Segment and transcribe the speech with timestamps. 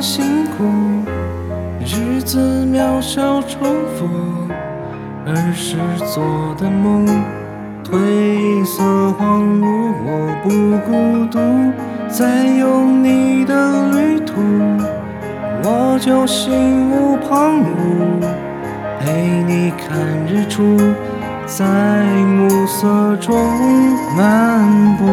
[0.00, 0.64] 辛苦，
[1.80, 3.60] 日子渺小重
[3.96, 4.06] 复，
[5.26, 5.76] 儿时
[6.14, 7.06] 做的梦
[7.84, 9.92] 褪色荒芜。
[10.04, 10.10] 我
[10.42, 10.48] 不
[10.86, 11.38] 孤独，
[12.08, 14.40] 在有你的旅途，
[15.64, 18.24] 我就心无旁骛，
[19.00, 20.76] 陪你看日出，
[21.44, 21.64] 在
[22.24, 23.34] 暮色中
[24.16, 25.04] 漫步。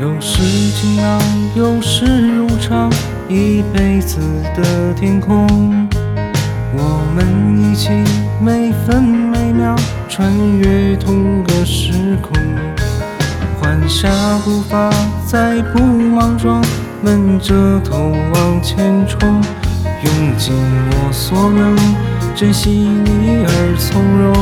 [0.00, 1.20] 有时晴朗，
[1.54, 2.90] 有时如常，
[3.28, 4.18] 一辈子
[4.56, 5.46] 的天空。
[6.72, 7.90] 我们一起
[8.40, 9.76] 每分每秒
[10.08, 12.32] 穿越同个时空，
[13.60, 14.08] 缓下
[14.42, 14.90] 步伐，
[15.26, 16.64] 在不莽撞，
[17.02, 19.20] 闷着头往前冲，
[20.02, 20.54] 用尽
[20.92, 21.76] 我所能，
[22.34, 24.32] 珍惜你而从容。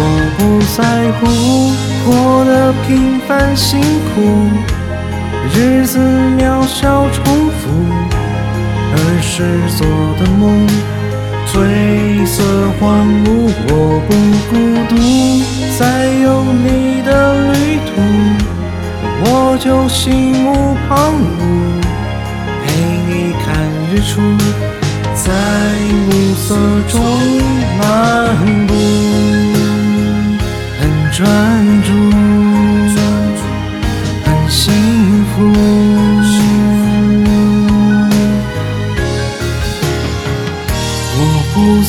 [0.36, 4.48] 不在乎过得平凡辛苦，
[5.54, 5.98] 日子
[6.38, 7.68] 渺小重复，
[8.94, 9.44] 儿时
[9.76, 9.86] 做
[10.18, 10.66] 的梦
[11.46, 11.52] 褪
[12.26, 12.42] 色
[12.80, 13.52] 荒芜。
[13.68, 13.70] 我
[14.08, 14.10] 不
[14.48, 14.56] 孤
[14.88, 14.96] 独，
[15.78, 15.82] 在
[16.22, 16.26] 有
[16.64, 17.10] 你的
[17.52, 18.00] 旅途，
[19.20, 19.26] 我
[19.60, 21.44] 就心无旁骛，
[22.64, 22.66] 陪
[23.06, 23.46] 你看
[23.92, 24.10] 日出，
[25.14, 25.26] 在
[26.06, 26.56] 暮色
[26.88, 26.96] 中
[27.78, 27.82] 漫
[28.66, 28.72] 步。
[30.80, 31.26] 很专
[31.82, 31.90] 注，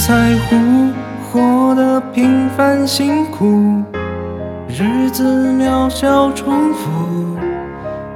[0.09, 0.16] 在
[0.47, 0.56] 乎
[1.22, 3.84] 活得平凡辛苦，
[4.68, 7.38] 日子渺小重复，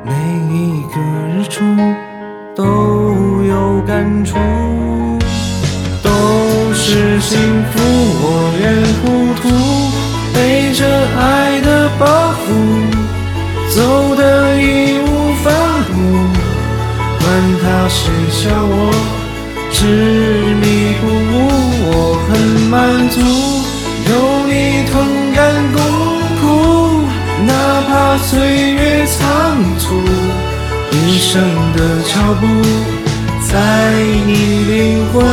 [0.04, 0.12] 每
[0.52, 1.00] 一个
[1.38, 1.62] 日出
[2.56, 2.64] 都
[3.48, 4.40] 有感触，
[6.02, 6.10] 都
[6.74, 7.40] 是幸
[7.72, 7.80] 福。
[8.24, 8.26] 我
[8.60, 8.64] 愿
[8.98, 9.04] 糊
[9.40, 9.44] 涂。
[10.34, 10.84] 背着
[11.16, 12.50] 爱的包袱，
[13.70, 15.54] 走得义无反
[15.94, 15.94] 顾。
[17.20, 17.24] 管
[17.62, 18.92] 他谁笑我
[19.70, 19.86] 执
[20.60, 20.66] 迷
[21.00, 21.53] 不悟，
[28.34, 28.42] 岁
[28.74, 30.02] 月仓促，
[30.92, 31.40] 一生
[31.78, 32.48] 的脚步，
[33.48, 33.94] 在
[34.26, 34.32] 你
[34.66, 34.74] 灵
[35.14, 35.24] 魂